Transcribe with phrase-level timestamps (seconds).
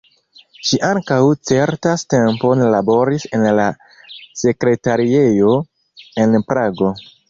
[0.69, 1.17] Ŝi ankaŭ
[1.49, 3.69] certan tempon laboris en la
[4.43, 5.57] sekretariejo
[6.27, 6.97] en Prago.